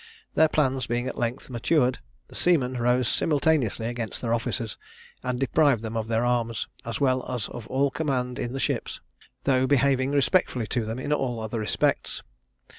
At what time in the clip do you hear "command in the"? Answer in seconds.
7.91-8.59